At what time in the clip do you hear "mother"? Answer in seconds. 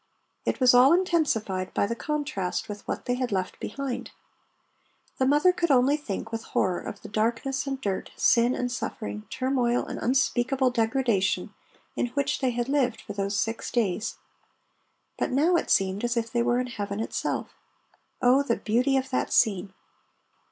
5.27-5.53